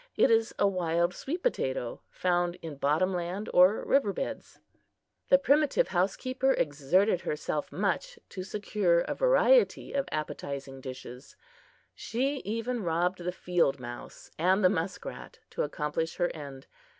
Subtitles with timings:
[0.15, 4.57] It is a wild sweet potato, found in bottom lands or river beds.
[5.29, 11.35] The primitive housekeeper exerted herself much to secure a variety of appetizing dishes;
[11.93, 16.65] she even robbed the field mouse and the muskrat to accomplish her end.